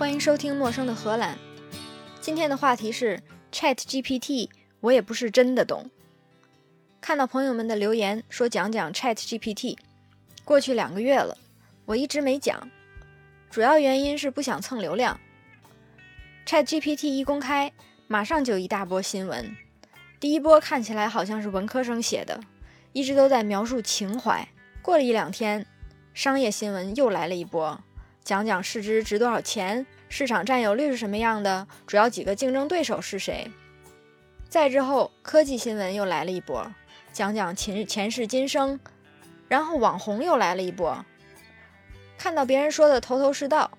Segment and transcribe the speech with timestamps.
[0.00, 1.34] 欢迎收听《陌生的荷兰》。
[2.22, 3.20] 今天的话题是
[3.52, 4.48] Chat GPT，
[4.80, 5.90] 我也不是真的懂。
[7.02, 9.76] 看到朋友们的留言说讲讲 Chat GPT，
[10.42, 11.36] 过去两个月了，
[11.84, 12.70] 我一直没讲，
[13.50, 15.20] 主要原因是不想蹭流量。
[16.46, 17.70] Chat GPT 一公开，
[18.06, 19.54] 马上就一大波新闻。
[20.18, 22.40] 第一波看起来好像是文科生写的，
[22.94, 24.48] 一直都在描述情怀。
[24.80, 25.66] 过了一两天，
[26.14, 27.78] 商业新闻又来了一波，
[28.24, 33.50] 讲讲市值值多少钱，市场占有率是什么样的，主要几个竞争对手是谁。
[34.48, 36.70] 再之后，科技新闻又来了一波，
[37.12, 38.78] 讲讲前前世今生。
[39.48, 41.04] 然后网红又来了一波，
[42.18, 43.70] 看到别人说的头头是道，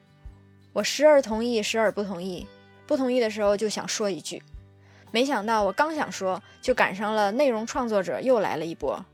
[0.74, 2.48] 我时而同意，时而不同意。
[2.88, 4.42] 不同意的时候就想说一句，
[5.12, 9.06] 没想到我刚想说，就赶上了内容创作者又来了一波。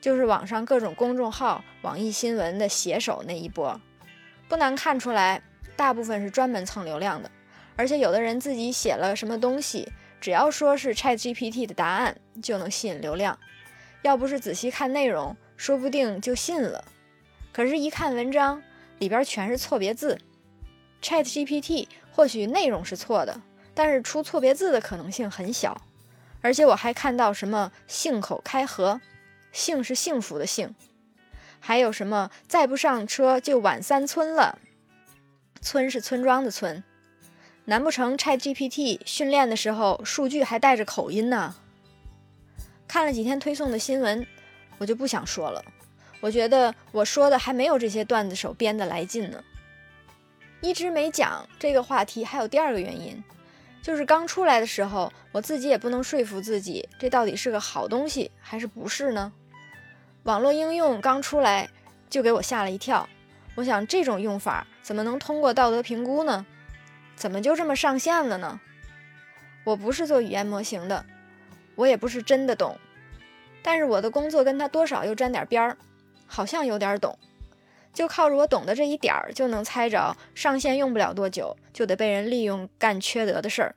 [0.00, 3.78] 就是网上各种公众号、网易新闻的写手那一波，
[4.48, 5.42] 不难看出来，
[5.78, 7.30] 大部分是专门蹭流量的。
[7.76, 9.88] 而且有的人自己写了什么东西，
[10.20, 13.38] 只要说是 ChatGPT 的答案，就能吸引流量。
[14.02, 16.84] 要不是仔细看内容，说不定就信了。
[17.52, 18.60] 可是，一看文章
[18.98, 20.18] 里边全是错别字
[21.00, 23.40] ，ChatGPT 或许内容是错的，
[23.74, 25.80] 但是出错别字的可能性很小。
[26.40, 29.00] 而且我还看到什么“信口开河”。
[29.50, 30.74] 幸是幸福的幸，
[31.58, 34.58] 还有什么再不上车就晚三村了？
[35.60, 36.82] 村是村庄的村，
[37.64, 41.56] 难不成 ChatGPT 训练的时候数据还带着口音呢？
[42.86, 44.26] 看了几天推送的新闻，
[44.78, 45.62] 我就不想说了。
[46.20, 49.44] 我觉得我说的还没有这些段子手编的来劲呢。
[50.60, 53.22] 一直没讲这个话题，还有第二个原因，
[53.82, 59.32] 就是刚出来的时候，我自己也不能说服自己，这到底是个好东西还是不是呢？
[60.24, 61.68] 网络应用刚出来
[62.10, 63.08] 就给我吓了一跳，
[63.58, 66.46] 我想这种用法怎么能通过道德评估呢？
[67.16, 68.60] 怎么就这么上线了呢？
[69.64, 71.04] 我不是做语言模型的，
[71.74, 72.78] 我也不是真的懂，
[73.60, 75.76] 但是我的工作跟他多少又沾点边儿，
[76.28, 77.18] 好像有点懂，
[77.92, 83.74] 就靠着我懂的这一点儿就能猜着上线用不了多久就得被人利用干缺德的事儿。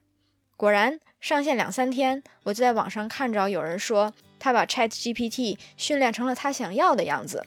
[0.55, 4.13] 果然上线两三天，我就在网上看着有人说。
[4.43, 7.45] 他把 Chat GPT 训练成了他想要的样子。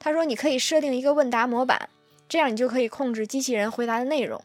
[0.00, 1.88] 他说：“你可以设定一个问答模板，
[2.28, 4.42] 这样你就可以控制机器人回答的内容。”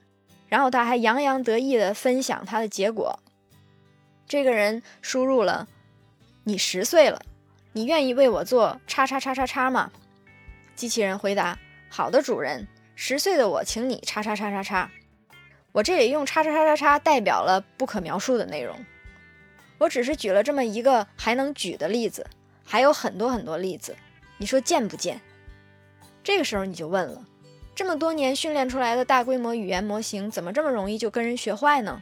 [0.50, 3.20] 然后他还洋洋得意地分享他的结果。
[4.28, 5.68] 这个人输入了
[6.46, 7.22] ：“你十岁了，
[7.72, 9.92] 你愿意为我做叉叉叉叉叉吗？”
[10.76, 11.58] 机器人回答
[11.90, 14.92] ：“好的，主人，十岁的我请你叉叉叉叉叉。”
[15.72, 18.78] 我这里用叉叉叉叉叉代表了不可描述的内容。
[19.80, 22.28] 我只是举了这么一个还能举的例子，
[22.64, 23.96] 还有很多很多例子，
[24.38, 25.20] 你说贱不贱？
[26.24, 27.26] 这个时候你就问了，
[27.76, 32.02] 这么多年训练出来的大规模语言模型，怎么这么容易就跟人学坏呢？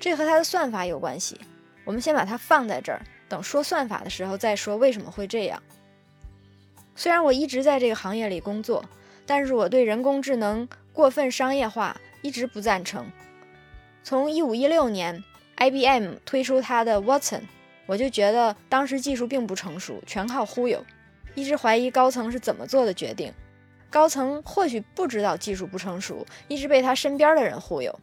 [0.00, 1.40] 这和它的算法有关系。
[1.84, 5.62] 我们先把它放在这儿，等说算法的时候再说为什么会这样。
[6.96, 8.84] 虽然我一直在这个行业里工作，
[9.24, 13.06] 但是我对人工智能过分商业化一直不赞成。
[14.02, 15.22] 从一五一六年。
[15.58, 17.40] IBM 推出它的 Watson，
[17.86, 20.84] 我就觉得当时技术并不成熟，全靠忽悠，
[21.36, 23.32] 一直怀疑高层是怎么做的决定。
[23.88, 28.00] 高层或许不知道技术不成熟，一直被他身边的人忽悠。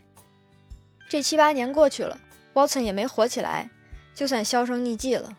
[1.09, 2.17] 这七八年过去了
[2.53, 3.69] ，Watson 也没火起来，
[4.16, 5.35] 就算销声匿迹了。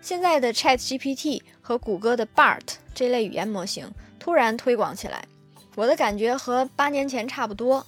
[0.00, 2.62] 现在的 ChatGPT 和谷歌的 Bart
[2.94, 5.26] 这类语言模型突然推广起来，
[5.76, 7.86] 我的感觉和八年前差不多，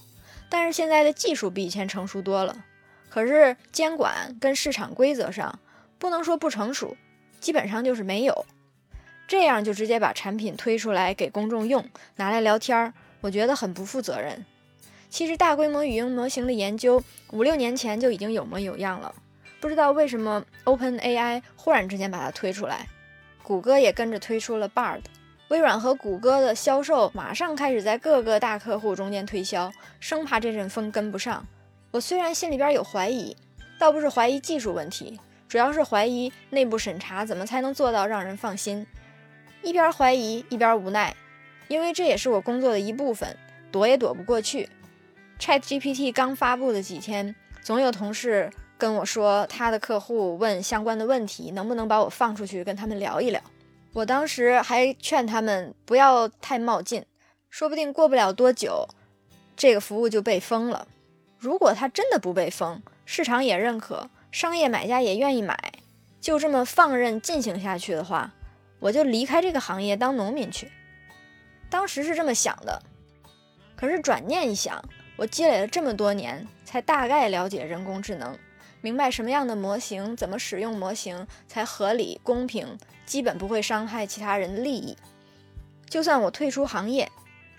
[0.48, 2.64] 但是现在的技术比以前成熟多了。
[3.08, 5.58] 可是监管跟市场规则上
[5.98, 6.96] 不能说不成熟，
[7.40, 8.46] 基本上就是没有。
[9.26, 11.84] 这样就直接把产品推出来给公众用，
[12.16, 14.44] 拿来聊天儿，我觉得很不负责任。
[15.08, 19.14] 其实大规模语音模型的研究五六年前就已经有模有样了，
[19.60, 22.86] 不知道为什么 OpenAI 忽然之间把它推出来，
[23.42, 25.00] 谷歌也跟着推出了 Bard，
[25.48, 31.46] 微软和谷歌的销售马上开始在各个大客户中间推销，生怕这阵风跟不上。
[31.92, 33.36] 我虽然心里边有怀疑，
[33.78, 35.18] 倒不是怀疑技术问题，
[35.48, 38.86] 主要是怀疑内部审查怎么才能做到让人放心。
[39.66, 41.12] 一边怀疑一边无奈，
[41.66, 43.36] 因为这也是我工作的一部分，
[43.72, 44.68] 躲也躲不过去。
[45.40, 48.48] ChatGPT 刚发布的几天，总有同事
[48.78, 53.42] 跟我说，他的客户问相关的问题，能不能把我放出去跟他们聊一聊。
[53.92, 57.04] 我当时还劝他们不要太冒进，
[57.50, 58.86] 说不定过不了多久，
[59.56, 60.86] 这个服务就被封了。
[61.40, 65.58] 如果它真的不被封，市场也认可，商业买家也愿意买，
[66.20, 68.32] 就这么放任进行下去的话，
[68.78, 70.70] 我就离开这个行业当农民去。
[71.68, 72.82] 当时是这么想的，
[73.74, 74.82] 可是转念一想，
[75.16, 78.38] 我积累了这么多年，才大概了解人工智能，
[78.80, 84.96] 明白什么样的模型，怎么使用模型才合理、公平，基本不会伤害其他人的利益。
[85.88, 87.10] 就算我退出行业，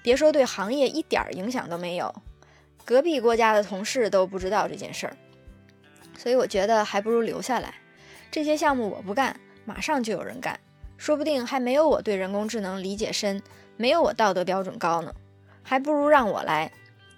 [0.02, 2.14] 别说对行业一点影响都没有，
[2.86, 5.18] 隔壁国家的同事都不知道这件事儿。
[6.18, 7.74] 所以我觉得还不如留下来。
[8.32, 10.60] 这些项目我不干，马上就有人干，
[10.98, 13.42] 说不定还没有我对人工智能理解深，
[13.78, 15.14] 没有我道德标准高呢。
[15.64, 16.72] 还不如让我来，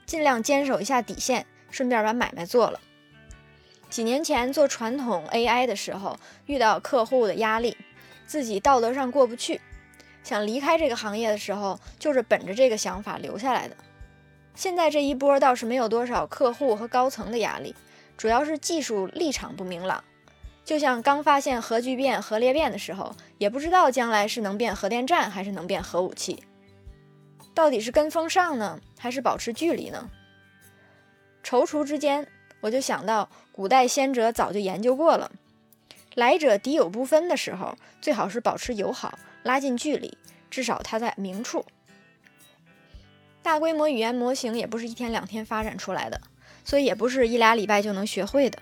[0.06, 2.80] 尽量坚守一下底线，顺便把买卖做了。
[3.90, 7.78] 几年前做传统 AI 的时候，遇到客户的压力，
[8.26, 9.62] 自己道德上过不去，
[10.24, 13.76] 想离开这个行业的时候，就是本着这个想法留下来的。
[14.56, 17.74] 现在这一波倒是没有多少客户和高层的压力，
[18.18, 20.04] 主要是技术立场不明朗。
[20.70, 26.44] 就像刚发现核聚变、核裂变的时候，也不知道将来是能变核电站还是能变核武器。
[27.56, 30.12] 到底是跟风上呢，还是保持距离呢？
[31.44, 32.28] 踌躇之间，
[32.62, 35.32] 我就想到古代先哲早就研究过了，
[36.14, 40.20] 来者敌友不分的时候，最好是保持友好，拉近距离，
[40.52, 41.66] 至少他在明处。
[43.42, 46.22] 大规模语言模型也不是一天两天发展出来的，
[46.64, 48.60] 所以也不是一俩礼拜就能学会的。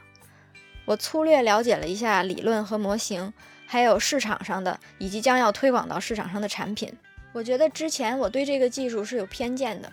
[0.87, 3.33] 我粗略了解了一下理论和模型，
[3.65, 6.93] 还有市场上的以及将要推广到市场上的产品。
[7.33, 9.91] 我觉得之前我对这个技术是有偏见的，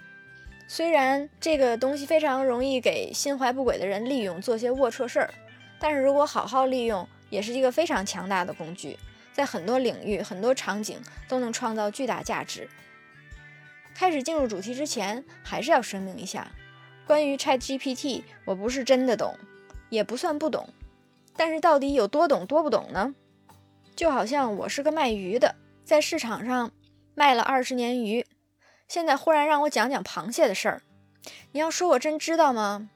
[0.68, 5.34] 虽然这个东西非常容易给心怀不轨的人利用，做些龌龊事儿，
[5.80, 8.96] 但是如果好好利用，也是一个非常强大的工具，
[9.32, 12.68] 在很多领域、很多场景都能创造巨大价值。
[13.96, 16.46] 开始进入主题之前，还是要声明一下，
[17.04, 19.36] 关于 ChatGPT，我不是真的懂，
[19.90, 20.68] 也不算不懂，
[21.36, 23.14] 但是到底有多懂多不懂呢？
[23.96, 25.54] 就好像我是个卖鱼的，
[25.84, 26.70] 在市场上。
[27.16, 28.26] 卖了二十年鱼，
[28.88, 30.82] 现在忽然让我讲讲螃蟹的事儿，
[31.52, 32.88] 你要说我真知道吗？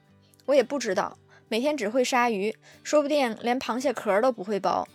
[0.47, 2.53] 我也不知道，每天只会杀鱼，
[2.83, 4.85] 说不定连螃蟹壳都不会剥。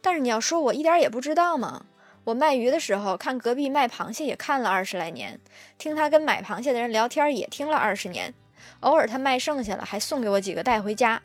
[0.00, 1.86] 但是你要说我一点也不知道吗？
[2.22, 5.40] 我卖鱼的时候看隔壁卖螃蟹也看了二十来年，
[5.76, 8.32] 听他跟买螃蟹的人聊天也听了二十年，
[8.78, 11.20] 偶尔他卖剩下了还送给我几个带回家。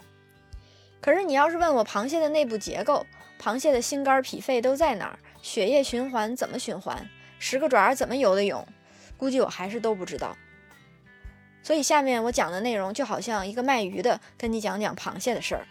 [1.03, 3.05] 可是你要是问我螃蟹的内部结构，
[3.38, 7.09] 螃蟹的心肝脾肺都在哪儿，血液循环怎么循环？
[7.39, 8.65] 十个爪怎么游的泳？
[9.17, 10.38] 估计我还是都不知道。
[11.61, 15.67] 所以下面我讲的内容就好像一个卖鱼的跟你讲讲螃蟹的事儿。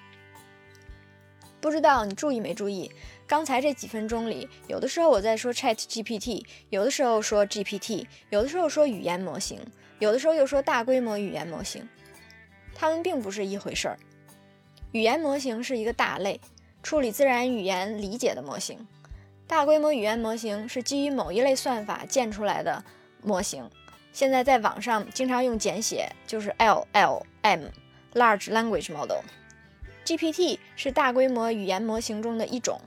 [1.62, 2.92] 不知道你注意没注意？
[3.26, 9.58] 刚才这几分钟里，有的时候我在说 Chat GPT，有的时候说 GPT，有的时候说语言模型，
[9.98, 11.88] 有的时候又说大规模语言模型。
[12.74, 13.98] 它们并不是一回事儿。
[14.92, 16.40] 语言模型是一个大类，
[16.82, 18.86] 处理自然语言理解的模型。
[19.46, 22.84] 大规模语言模型是基于某一类算法建出来的
[23.22, 23.68] 模型，
[24.12, 29.22] 现在在网上经常用简写，就是 LLM（Large Language Model）。
[30.04, 32.80] GPT 是大规模语言模型中的一种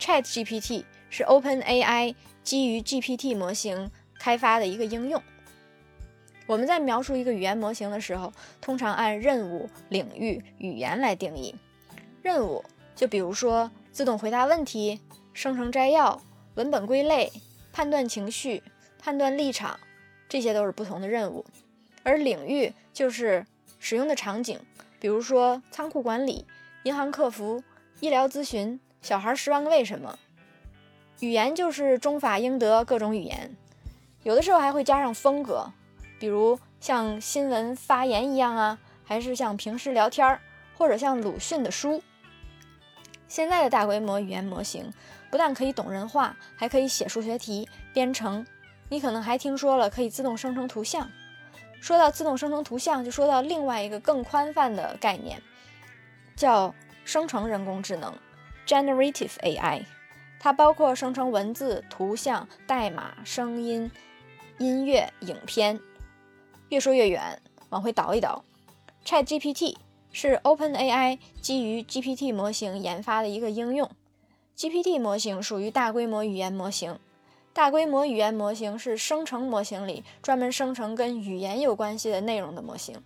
[0.00, 5.22] ，ChatGPT 是 OpenAI 基于 GPT 模型开发的一个应用。
[6.46, 11.54] 我们在描述一个语言模型的时候，通常按任务、领域、语言来定义。
[12.22, 12.64] 任务
[12.94, 15.00] 就比如说自动回答问题。
[15.34, 16.22] 生成摘要、
[16.54, 17.30] 文本归类、
[17.70, 18.62] 判断情绪、
[18.98, 19.78] 判断立场，
[20.30, 21.44] 这些都是不同的任务。
[22.02, 23.44] 而领域就是
[23.78, 24.58] 使用的场景，
[24.98, 26.46] 比如说仓库管理、
[26.84, 27.62] 银行客服、
[28.00, 30.18] 医疗咨询、小孩十万个为什么。
[31.20, 33.54] 语言就是中法英德各种语言，
[34.22, 35.70] 有的时候还会加上风格，
[36.18, 40.40] 比如像新闻发言一样啊，还是像平时聊天儿，
[40.76, 42.02] 或者像鲁迅的书。
[43.28, 44.92] 现在的大规模语言模型。
[45.28, 48.46] 不但可以懂人话，还可以写数学题、编程。
[48.88, 51.10] 你可能还听说了可以自动生成图像。
[51.80, 55.42] 说到自动生成图像，就说到另外一个更宽泛的概念，
[56.36, 56.72] 叫
[57.04, 58.16] 生成人工智能
[58.66, 59.84] （Generative AI）。
[60.38, 63.90] 它包括生成文字、图像、代码、声音、
[64.58, 65.80] 音乐、影片。
[66.68, 68.44] 越说越远，往回倒一倒。
[69.04, 69.76] ChatGPT
[70.10, 73.90] 是 OpenAI 基于 GPT 模型研发的一个应用。
[74.56, 76.98] GPT 模型属于大规模语言模型。
[77.52, 83.02] 大规模语言模型是生成模型里专门生成跟语言有关系的内容的模型。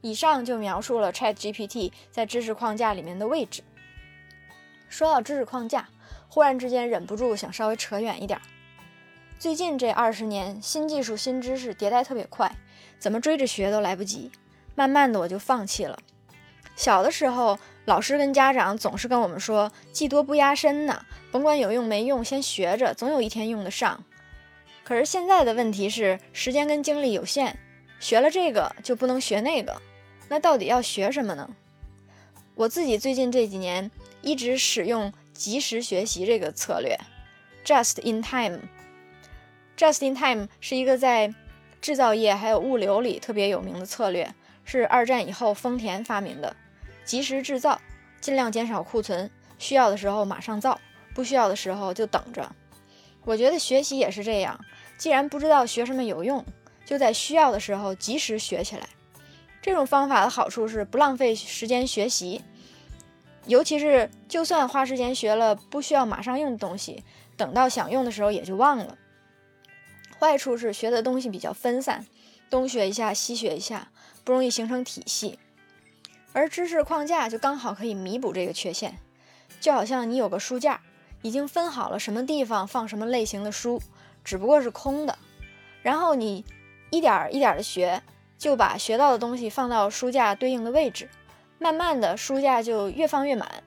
[0.00, 3.62] 以上就描述了 ChatGPT 在知识框架里面的位置。
[4.88, 5.88] 说到知识框架，
[6.28, 8.40] 忽然之间忍不住想稍微扯远一点。
[9.38, 12.56] 最近这二十年，新技术、新知识迭代特别快，
[12.98, 14.30] 怎么追着学都来不及。
[14.74, 15.98] 慢慢的，我就放弃了。
[16.76, 17.58] 小的时候。
[17.86, 24.02] 老师跟家长总是跟我们说“技多不压身”呢，甭管有用没用，先学着，总有一天用得上。
[24.84, 27.58] 可是现在的问题是，时间跟精力有限，
[28.00, 29.82] 学了这个就不能学那个，
[30.30, 31.50] 那到底要学什么呢？
[32.54, 33.90] 我自己最近这几年
[34.22, 36.98] 一直使用及时学习这个策略
[37.66, 38.60] ，just in time。
[39.76, 41.32] Just in time 是一个在
[41.80, 46.56] 制造业还有物流里特别有名的策略，是二战以后丰田发明的，
[47.04, 47.80] 及时制造，
[48.20, 50.80] 尽量减少库存，需要的时候马上造，
[51.14, 52.50] 不需要的时候就等着。
[53.24, 54.58] 我觉得学习也是这样，
[54.96, 56.44] 既然不知道学什么有用，
[56.84, 58.88] 就在需要的时候及时学起来。
[59.60, 62.42] 这种方法的好处是不浪费时间学习，
[63.46, 67.02] 尤其是就算花时间学了不需要马上用的东西，
[67.36, 68.98] 等到想用的时候也就忘了。
[70.18, 72.06] 坏处是学的东西比较分散，
[72.48, 73.88] 东学一下西学一下，
[74.24, 75.38] 不容易形成体系。
[76.32, 78.98] 而知识框架就刚好可以弥补这个缺陷，
[79.60, 80.80] 就好像你有个书架，
[81.22, 83.80] 已经分好了什么地方放什么类型的书，
[84.24, 85.18] 只不过是空的，
[85.82, 86.44] 然后你
[86.90, 88.02] 一点一点的学。
[88.36, 91.08] 就把学到的东西放到书架对应的位置，
[91.58, 93.62] 慢慢的书架就越放越满。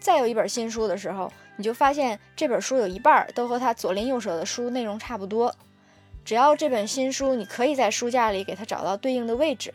[0.00, 5.54] 再有一本新书的时候，你就发现这本书有一半都和它左邻右舍的书内容差不多。
[6.28, 9.72] 只要这本新书你可以在书架里给它找到对应的位置，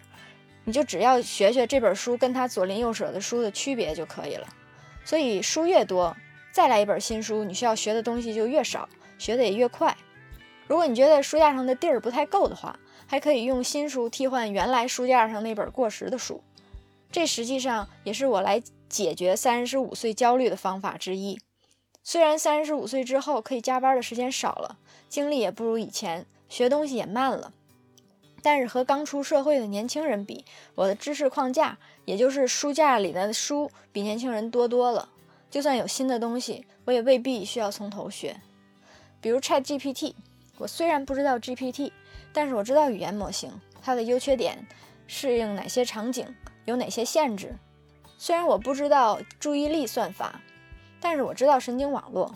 [0.65, 4.47] 你就只要学学这本书跟它左邻右舍的书的区别就可以了。
[5.03, 6.15] 所以书越多，
[6.51, 9.97] 再来一本新书，你需要学的东西就越少，学的也越快。
[10.67, 16.43] 如果你觉得书架上的地儿不太够的话，还可以用新书替换原来书架上那本过时的书，
[17.11, 21.39] 这实际上也是我来解决三十五岁焦虑的方法之一。
[22.03, 24.77] 虽然三十五岁之后可以加班的时间少了，
[25.09, 27.51] 精力也不如以前，学东西也慢了，
[28.43, 30.45] 但是和刚出社会的年轻人比，
[30.75, 35.09] 我的知识框架，也就是书架里的书，比年轻人多多了。
[35.49, 38.39] 就算有新的东西，我也未必需要从头学。
[39.19, 40.13] 比如 Chat GPT，
[40.59, 41.91] 我虽然不知道 GPT。
[42.31, 44.67] 但是我知道语言模型它的优缺点，
[45.07, 47.55] 适应哪些场景，有哪些限制。
[48.19, 50.39] 虽然我不知道注意力算法，
[50.99, 52.35] 但是我知道神经网络。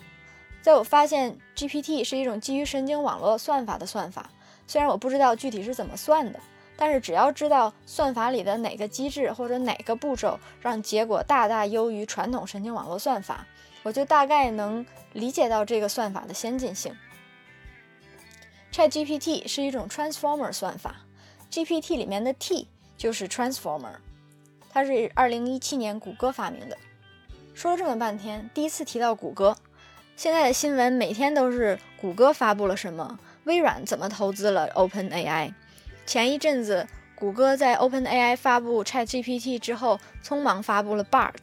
[0.67, 4.29] 在我发现 GPT 是一种基于神经网络算法的算法，
[4.67, 6.41] 虽然我不知道具体是怎么算的，
[6.75, 13.47] 但是只要知道算法里的哪个机制或者哪个步骤让结果大大优于传统神经网络算法，
[13.83, 16.93] 我就大概能理解到这个算法的先进性。
[18.73, 20.97] ChatGPT 是一种 Transformer 算法
[21.49, 23.95] ，GPT 里面的 T 就是 Transformer，
[24.69, 26.77] 它是2017年谷歌发明的。
[27.53, 29.55] 说了这么半天，第一次提到谷歌。
[30.17, 35.53] 现在的新闻每天都是谷歌发布了什么，微软怎么投资了 OpenAI。
[36.07, 41.35] 前一阵子，谷歌在 OpenAI 发布 ChatGPT 之后，匆忙发布了 Bart，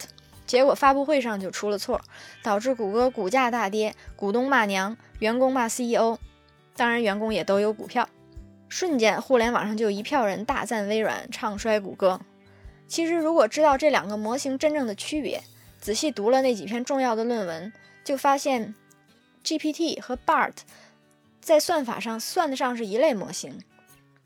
[0.45, 2.01] 结果发布会上就出了错，
[2.43, 6.19] 导致谷歌股价大跌，股东骂娘，员工骂 CEO。
[6.75, 8.09] 当然，员工也都有股票。
[8.69, 12.21] 瞬间，互联网上就一票人大赞微软，唱衰谷歌。
[12.89, 15.45] 其实，如果知道这两个模型真正的区别，
[15.79, 17.73] 仔细读了那几篇重要的论文，
[18.05, 18.75] 就发现
[19.43, 20.59] GPT 和 Bart
[21.41, 23.61] 在算法上算得上是一类模型。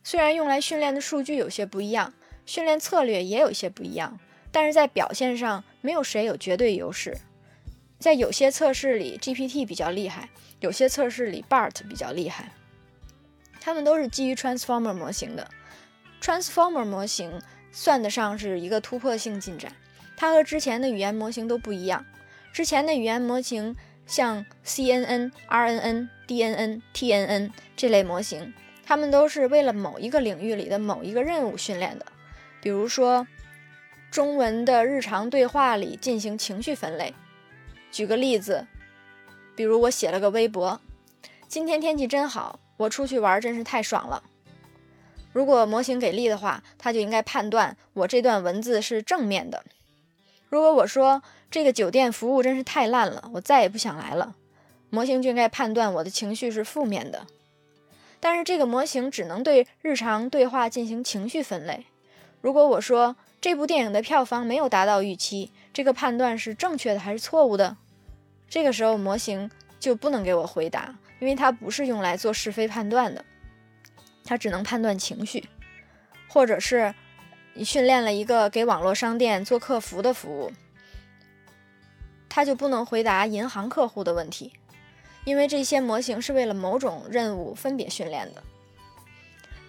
[0.02, 2.12] 虽然用来训练的数据有些不一样，
[2.44, 4.18] 训练策略也有些不一样，
[4.50, 7.16] 但是在表现上没有谁有绝对优势。
[7.98, 10.28] 在有些测试里，GPT 比较厉害。
[10.60, 12.52] 有些测试里，Bart 比较厉害，
[13.60, 15.48] 它们都是基于 Transformer 模型的。
[16.20, 19.72] Transformer 模型算得上是一个突破性进展，
[20.16, 22.04] 它和之前的语言模型都不一样。
[22.52, 23.76] 之前的语言模型
[24.06, 28.52] 像 CNN、RNN、DNN、TNN 这类模型，
[28.84, 32.06] 它们都是为了某一个领域里的某一个任务训练的。
[32.60, 33.26] 比如说，
[34.10, 37.14] 中文的日常对话里进行情绪分类。
[37.90, 38.66] 举个例子。
[39.54, 40.80] 比如我写了个微博，
[41.48, 44.22] 今天天气真好，我出去玩真是太爽了。
[45.32, 49.64] 如果模型给力的话，它就应该判断我这段文字是正面的。
[50.48, 54.34] 如果我说这个酒店服务真是太烂了，我再也不想来了，
[54.90, 57.26] 模型就应该判断我的情绪是负面的。
[58.20, 61.86] 但是这个模型只能对日常对话进行情绪分类。
[62.40, 67.76] 如果我说这部电影的票房没有达到预期，这个判断是正确的还是错误的？
[68.48, 73.24] 这个时候模型就不能给我回答，因为它不是用来做是非判断的，
[74.24, 75.44] 它只能判断情绪，
[76.28, 76.94] 或者是
[77.58, 80.52] 你训练了一个给网络商店做客服的服务，
[82.28, 84.52] 它就不能回答银行客户的问题，
[85.24, 88.44] 因为这些模型是为了某种任务分别训练的。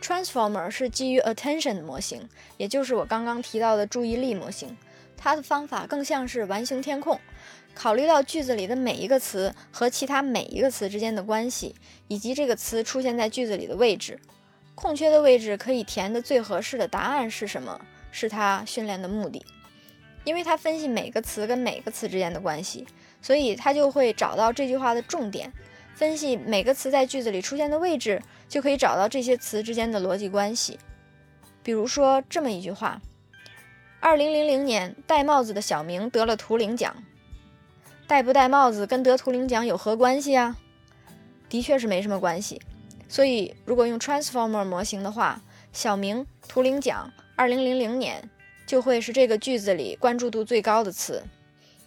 [0.03, 4.77] Transformer 是基于 Attention 模型，也就是我刚刚提到的注意力模型，
[5.17, 7.19] 它的方法更像是完形填空。
[7.73, 11.73] 考虑到句子里的每一个词和其他每一个词之间的关系，
[12.07, 14.19] 以及这个词出现在句子里的位置，
[14.79, 17.81] 空缺的位置可以填的最合适的答案是什么？
[18.11, 19.45] 是他训练的目的。
[20.23, 22.87] 因为他分析每个词跟每个词之间的关系，
[23.21, 25.51] 所以他就会找到这句话的重点，
[25.95, 30.79] 分析每个词在句子里出现的位置，就可以找到这些词之间的逻辑关系。
[31.61, 33.01] 比如说这么一句话：
[33.99, 36.95] 二零零零年，戴帽子的小明得了图灵奖。
[38.07, 40.55] 戴不戴帽子跟得图灵奖有何关系啊？
[41.49, 42.61] 的确是没什么关系。
[43.09, 45.41] 所以如果用 Transformer 模型的话，
[45.73, 48.29] 小明图灵奖二零零零年。
[48.65, 51.23] 就会是这个句子里关注度最高的词，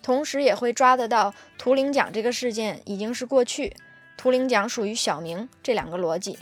[0.03, 3.77] 同时也会抓得到图灵奖这个事件已经是过去，
[4.17, 6.41] 图灵奖属于小明这两个逻辑，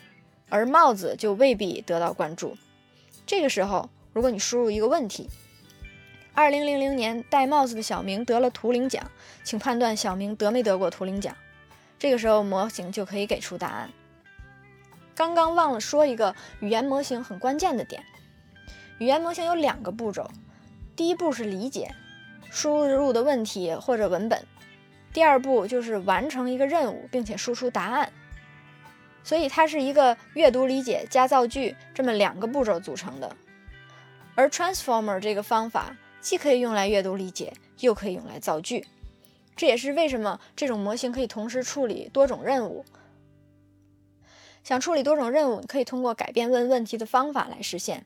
[0.49, 2.57] 而帽子就未必得到关注。
[3.27, 5.29] 这个时候，如果你输入一个问题：
[6.33, 9.11] 二零零零年戴帽子的小明得了图灵奖，
[9.45, 11.37] 请判断小明得没得过图灵奖。
[11.99, 13.91] 这个时候模型就可以给出答案。
[15.21, 18.03] 刚刚忘了说一个语言模型很关键的点。
[18.97, 20.31] 语言模型有两个步骤，
[20.97, 21.95] 第一步是理解
[22.49, 24.43] 输入的问题或者文本，
[25.13, 28.11] 第二步就是完成一个任务并且输出答案。
[29.23, 33.37] 所以它是一个阅读理解加造句这么两个步骤组成的。
[34.35, 38.87] 而 Transformer 这个方法既可以用来阅读理解，又可以用来造句。
[39.55, 42.87] 这也是为什么这种模型可以同时处理多种任务。
[44.63, 48.05] 想处理多种任务，可以通过改变问问题的方法来实现。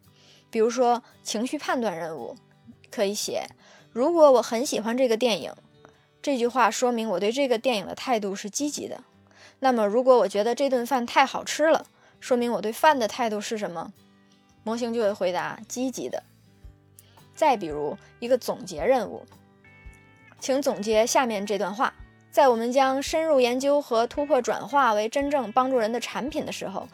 [0.50, 2.36] 比如说情绪判断任务，
[2.90, 3.46] 可以写：
[3.92, 5.52] 如果我很喜欢这个电影，
[6.22, 9.02] 这句话说明我对这个电影的态度是积极的。
[9.58, 11.86] 那么，如果我觉得这顿饭太好吃了，
[12.20, 13.92] 说明我对饭的态度是什么？
[14.62, 16.22] 模型就会回答积极的。
[17.34, 19.26] 再比如一个总结任务，
[20.38, 21.92] 请总结下面这段话：
[22.34, 26.88] 在我们将深入研究和突破转化为真正帮助人的产品的时候，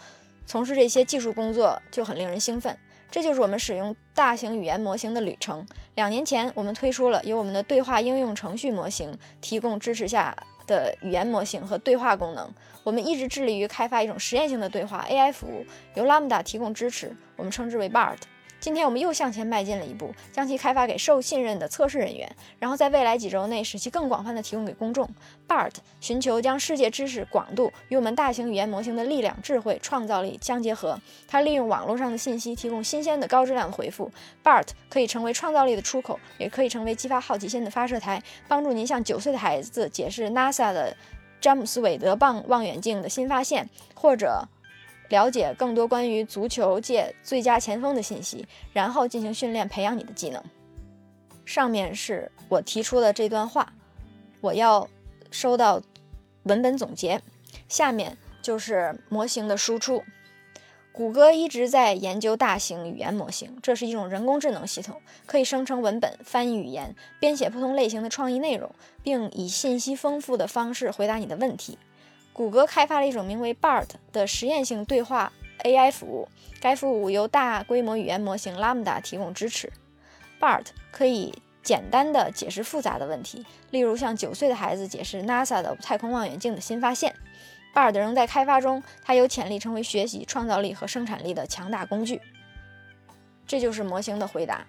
[0.44, 2.76] 从事这些技术工作就很令人兴奋。
[3.11, 5.66] 这就是我们使用大型语言模型的旅程。
[5.94, 12.53] 两年前，我们推出了由我们的对话应用程序模型提供支持下的语言模型和对话功能。
[12.85, 18.18] 我们一直致力于开发一种实验性的对话 AI 服务，由 Lambda 提供支持，我们称之为 BART。
[18.61, 25.09] 今天我们又向前迈进了一步，将其开发给受信任的测试人员，然后在未来几周内使其更广泛的提供给公众。
[25.49, 31.01] BART 寻求将世界知识广度与我们大型语言模型的力量、智慧、创造力相结合。
[31.27, 34.12] 它利用网络上的信息提供新鲜的高质量的回复。
[34.44, 40.94] BART 可以成为创造力的出口，也可以成为激发好奇心的发射台，帮助您向九岁的孩子解释 NASA 的
[41.40, 44.46] 詹姆斯韦德棒望远镜的新发现，或者。
[45.11, 50.42] 了解更多关于足球界最佳前锋的信息，然后进行训练，培养你的技能。
[51.44, 53.73] 上面是我提出的这段话，
[54.40, 54.88] 我要
[55.31, 55.83] 收到
[56.44, 57.20] 文本总结。
[57.68, 60.03] 下面就是模型的输出。
[60.92, 71.79] 谷歌一直在研究大型语言模型，这是一种人工智能系统，可以生成文本、翻译语言、编写不同类型的创意内容，并以信息丰富的方式回答你的问题。
[72.33, 76.29] 谷歌开发了一种名为 BART 的实验性对话 AI 服务，
[76.61, 79.71] 该服务由大规模语言模型 Lambda 提供支持。
[80.40, 87.14] BART 可以简单的解释复杂的问题，例如向九岁的孩子解释 NASA 的太空望远镜的新发现。
[87.75, 92.23] BART 仍在开发中，它有潜力成为学习、创造力和生产力的强大工具。
[93.47, 94.64] 这就是模型的回答。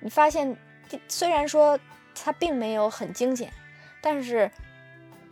[0.00, 0.56] 你发现，
[1.06, 1.78] 虽然说
[2.14, 3.52] 它并没有很精简，
[4.00, 4.50] 但是。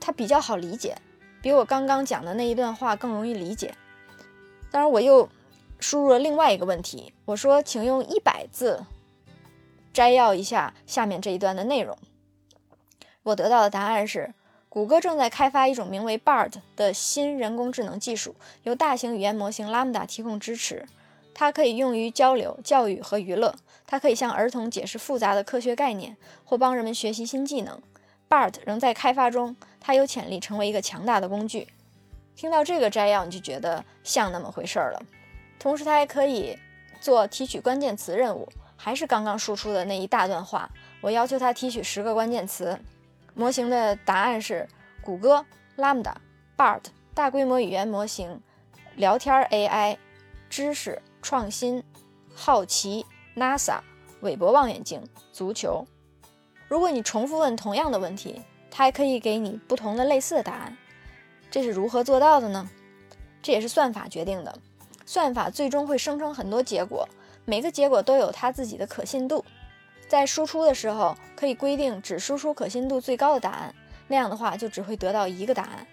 [0.07, 0.99] 它比较好理解，
[1.41, 3.75] 比我刚刚讲的那一段话更容易理解。
[4.71, 5.31] 当然，我又
[5.81, 8.85] 输入了另外一个问题，我说：“请用一百字
[9.95, 11.97] 摘要一下下面这一段的内容。”
[13.25, 14.35] 我得到的答案是：
[14.69, 20.87] 谷歌正在开发一种名为 Bard 的新人工智能技术，由大型语言模型 Lambda 提供支持。
[21.33, 23.55] 它可以用于交流、教育和娱乐。
[23.87, 27.81] 它可以向儿童解释复杂的科学概念，或帮人们学习新技能。
[28.29, 31.69] BART 仍在开发中，它有潜力成为一个强大的工具。
[32.35, 35.03] 听到这个摘要，你就觉得像那么回事儿了。
[35.59, 36.59] 同时，它还可以
[37.01, 40.69] 做提取关键词任务，还是刚刚输出的那一大段话。
[41.01, 42.79] 我要求它提取十个关键词。
[43.35, 44.69] 模型的答案是：
[45.03, 45.45] 谷歌、
[45.77, 46.15] Lambda、
[46.57, 46.83] BART、
[47.15, 48.41] 大规模语言模型、
[48.97, 49.97] 聊天 AI、
[50.49, 51.85] 知识、创新、
[52.35, 53.07] 好奇、
[53.37, 53.79] NASA、
[54.21, 55.87] 韦伯望远镜、足球。
[56.75, 60.77] 如果你重复问同样的问题，它还可以给你不同的类似的答案。
[61.49, 62.69] 这是如何做到的呢？
[63.41, 64.59] 这也是算法决定的。
[65.07, 67.09] 算法最终会生成很多结果，
[67.45, 69.45] 每个结果都有它自己的可信度。
[70.09, 73.73] 在输出的时候可以规定只输出可信度最高的答案，
[74.09, 75.87] 那样的话就只会得到一个答案。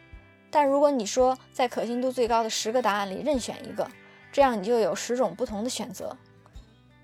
[0.50, 3.88] 但如果你说在可信度最高的十个答案里任选一个，
[4.32, 6.18] 这样你就有十种不同的选择。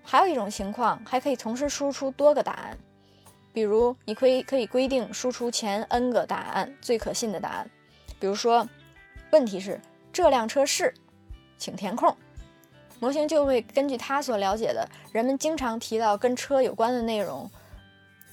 [0.03, 2.75] 还有一种情况，还可以同时输出多个答案，
[3.57, 7.67] 比如你可以可以规定输出前 n 个答案最可信的答案。
[8.19, 8.69] 比如说，
[9.31, 9.81] 问题是
[10.13, 10.93] 这辆车是，
[11.57, 12.15] 请填空，
[12.99, 17.49] 模型就会根据它所了解的人们经常提到跟车有关的内容，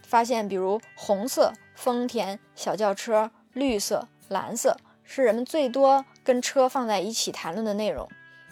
[0.02, 4.76] 发现比如红色丰田小轿车，绿色蓝色。
[5.04, 8.06] 是人们最多跟车放在一起谈论的内容，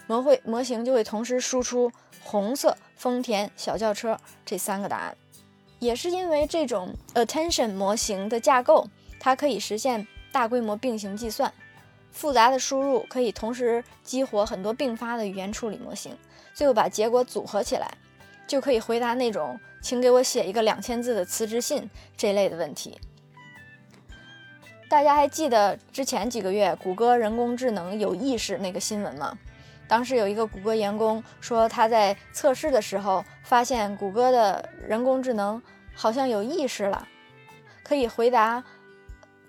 [0.06, 1.92] 模会模型就会同时输出
[2.24, 5.14] 红色丰田小轿车这三个答案。
[5.82, 8.86] 也是因为这种 attention 模型的架构，
[9.18, 11.52] 它可以实现大规模并行计算，
[12.12, 16.16] 复杂的输入可以同时激活很多并发的语言处理模型，
[16.54, 17.98] 最后把结果组合起来，
[18.46, 22.96] 就可以回答那种“请给我写一个两千字的辞职信”这类的问题。
[24.88, 29.36] 大家还记得之前几个月谷歌人工智能有意识那个新闻吗？
[29.88, 35.60] 当时有一个谷歌员工说他在测试的时候发现谷歌的人工智能
[35.94, 37.07] 好像有意识了，
[37.83, 38.62] 可以回答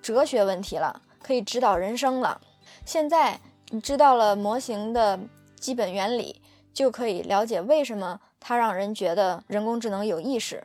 [0.01, 2.41] 哲学问题了，可以指导人生了。
[2.85, 5.19] 现在你知道了模型的
[5.59, 6.41] 基本原理，
[6.73, 10.63] 就可以了解为什么它让人觉得人工智能有意识，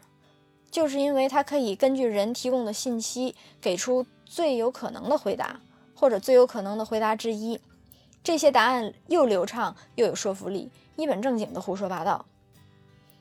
[0.70, 4.06] 就是因为它可以根据人提供的信息给出。
[4.30, 5.58] 最有可能的回答，
[5.96, 7.58] 或者最有可能的回答之一，
[8.22, 12.26] 这些答案又流畅又有说服力，一本正经的胡说八道。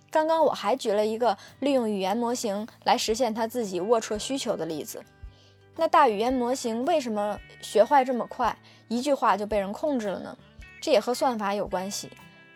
[0.09, 5.03] 刚刚我还举了一个利用语言模型来实现他自己龌龊需求的例子。
[5.75, 10.37] 那大语言模型为什么学坏这么快，一句话就被人控制了呢？
[10.81, 12.09] 这也和算法有关系。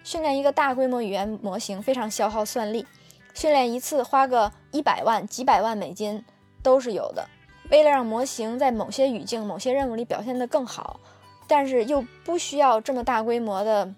[0.04, 2.88] 训练一个大规模语言模型非常消耗算力，
[3.36, 6.26] 训练一次花个一百万、几百万美金
[6.64, 7.28] 都是有的。
[7.70, 11.00] 为了让模型在某些语境、某些任务里表现得更好，
[11.48, 13.94] 但是又不需要这么大规模的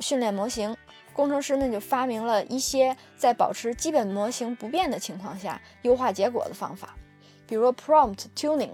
[0.00, 0.76] 训练模型，
[1.18, 6.94] 工程师们就发明了一些在保持基本模型不变的情况下优化结果的方法，
[7.44, 8.70] 比如 prompt tuning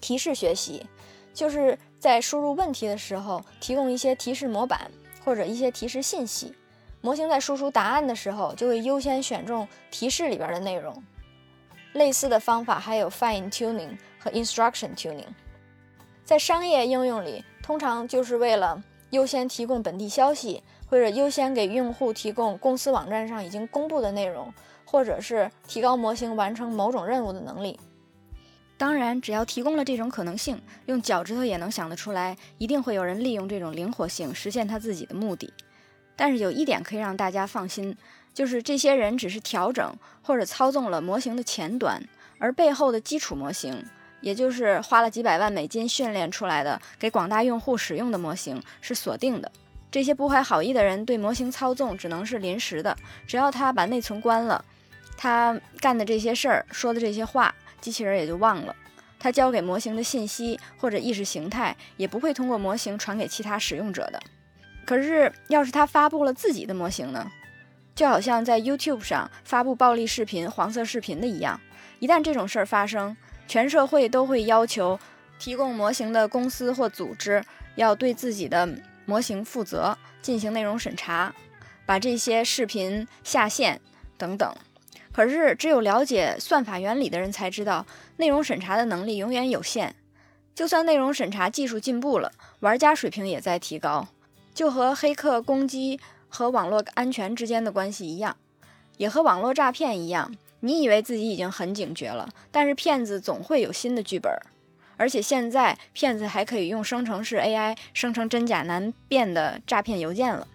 [0.00, 0.84] 提示学习，
[1.32, 4.90] 就是在输入问题的时候提供一些提示模板
[5.24, 6.52] 或者一些提示信息，
[7.00, 11.00] 模型在输出答案的时候就会优先选中提示里边的内容。
[11.92, 15.28] 类似的方法还有 fine tuning 和 instruction tuning，
[16.24, 24.52] 在商业应用里，通常就是为了优先提供本地消息，或者优先给用户提供公司网站上已经公布的内容，
[24.84, 27.78] 或者是提高模型完成某种任务的能力。
[28.78, 35.52] 当然，只要提供了这种可能性，用脚趾头也能想得出来，一定会有人利用这种灵活性实现他自己的目的。
[36.14, 37.96] 但是有一点可以让大家放心。
[38.34, 42.06] 就是这些人只是调整或者操纵了模型的前端，
[42.38, 43.82] 而背后的基础模型，
[44.20, 49.50] 也就是花了几百万美金训练出来的给广大用户使用的模型是锁定的。
[49.96, 52.94] 这些不怀好意的人对模型操纵只能是临时的，
[53.26, 54.62] 只要他把内存关了，
[55.16, 58.76] 他干的这些事儿、说的这些话，机器人也就忘了。
[59.18, 64.20] 他交给模型的信息或者意识形态也不会通过模型传给其他使用者的。
[64.84, 67.32] 可是，要是他发布了自己的模型呢？
[67.94, 71.58] 就好像在 YouTube 上发布暴力视频、黄色视频的一样，
[72.00, 73.16] 一旦这种事儿发生，
[73.48, 75.00] 全社会都会要求
[75.38, 77.42] 提供模型的公司或组织
[77.76, 78.68] 要对自己的
[79.06, 81.34] 模型负责，进行内容审查，
[81.86, 83.80] 把这些视频下线
[84.18, 84.54] 等等。
[85.12, 87.86] 可是，只有了解算法原理的人才知道，
[88.18, 89.96] 内容审查的能力永远有限。
[90.54, 94.08] 就算内容审查技术进步了，玩家水平也在提高，
[94.54, 95.98] 就和黑客攻击。
[96.28, 98.36] 和网络安全之间的关系一样，
[98.98, 100.34] 也和网络诈骗一样。
[100.60, 104.30] 你以为自己已经很警觉了，但是骗子总会有新的剧本。
[104.96, 110.46] 而且现在骗子还可以用生成式 AI 生成真假难辨的诈骗邮件了。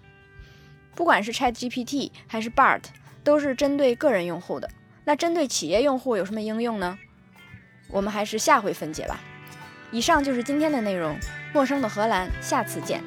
[0.96, 2.84] 不管是 ChatGPT 还是 Bart，
[3.24, 4.70] 都是针对个人用户的。
[5.06, 6.98] 那针对企业用户有什么应用呢？
[7.90, 9.20] 我们还是下回分解吧。
[9.92, 11.18] 以上就是今天的内容。
[11.54, 13.04] 陌生的荷兰，下次见。